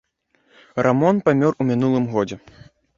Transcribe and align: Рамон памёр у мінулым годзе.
Рамон 0.89 1.21
памёр 1.29 1.53
у 1.61 1.71
мінулым 1.71 2.13
годзе. 2.19 2.45